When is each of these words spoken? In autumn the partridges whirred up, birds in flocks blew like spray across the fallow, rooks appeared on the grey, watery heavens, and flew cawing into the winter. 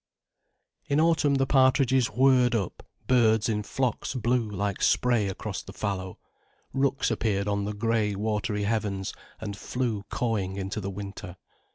In 0.87 0.99
autumn 0.99 1.35
the 1.35 1.45
partridges 1.45 2.07
whirred 2.09 2.55
up, 2.55 2.81
birds 3.05 3.47
in 3.47 3.61
flocks 3.61 4.15
blew 4.15 4.49
like 4.49 4.81
spray 4.81 5.27
across 5.27 5.61
the 5.61 5.73
fallow, 5.73 6.17
rooks 6.73 7.11
appeared 7.11 7.47
on 7.47 7.65
the 7.65 7.73
grey, 7.75 8.15
watery 8.15 8.63
heavens, 8.63 9.13
and 9.39 9.55
flew 9.55 10.01
cawing 10.09 10.55
into 10.55 10.81
the 10.81 10.89
winter. 10.89 11.37